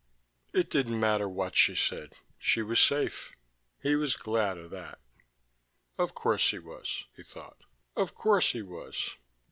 [0.51, 3.33] It didn't matter what she said: she was safe.
[3.83, 4.97] He was glad of that.
[5.99, 7.59] Of course he was, he thought.
[7.95, 9.15] Of course he was.